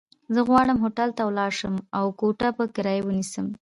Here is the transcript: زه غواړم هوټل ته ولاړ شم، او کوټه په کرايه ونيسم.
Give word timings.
زه 0.33 0.39
غواړم 0.47 0.77
هوټل 0.83 1.09
ته 1.17 1.21
ولاړ 1.25 1.51
شم، 1.59 1.75
او 1.97 2.05
کوټه 2.19 2.49
په 2.57 2.63
کرايه 2.75 3.01
ونيسم. 3.05 3.47